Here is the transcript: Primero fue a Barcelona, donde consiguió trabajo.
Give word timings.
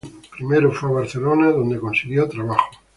Primero 0.31 0.71
fue 0.71 0.89
a 0.89 0.93
Barcelona, 0.93 1.51
donde 1.51 1.79
consiguió 1.79 2.27
trabajo. 2.27 2.71